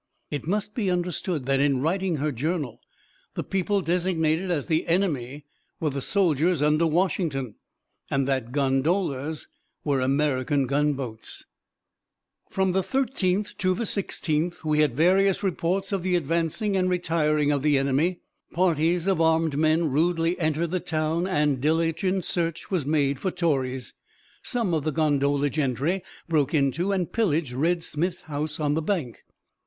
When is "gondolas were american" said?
8.51-10.65